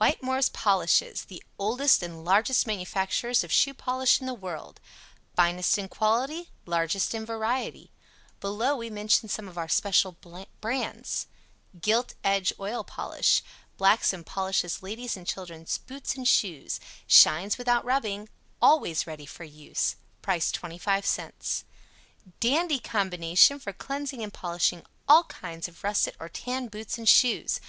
[0.00, 4.80] WHITTEMORE'S POLISHES THE OLDEST AND LARGEST MANUFACTURERS OF SHOE POLISH IN THE WORLD
[5.36, 7.92] FINEST IN QUALITY LARGEST IN VARIETY
[8.40, 10.16] Below we mention some of our Special
[10.60, 11.28] Brands:
[11.80, 13.40] "GILT EDGE" Oil Polish
[13.76, 18.28] Blacks and polishes ladies' and children's boots and shoes; SHINES WITHOUT RUBBING;
[18.60, 19.94] always READY for use.
[20.22, 21.62] Price 25c.
[22.40, 27.60] "DANDY" Combination for cleansing and polishing ALL kinds of russet or tan boots and shoes.